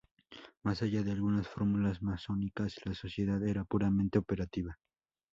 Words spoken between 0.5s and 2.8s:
Más allá de algunas fórmulas masónicas,